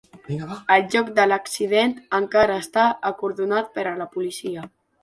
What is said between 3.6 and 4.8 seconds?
per la policia.